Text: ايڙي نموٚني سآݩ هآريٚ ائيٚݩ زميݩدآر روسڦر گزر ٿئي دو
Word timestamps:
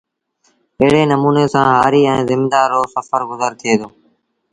ايڙي 0.79 1.01
نموٚني 1.11 1.45
سآݩ 1.53 1.69
هآريٚ 1.73 2.07
ائيٚݩ 2.09 2.25
زميݩدآر 2.29 2.67
روسڦر 2.73 3.21
گزر 3.31 3.51
ٿئي 3.59 3.73
دو 3.79 3.87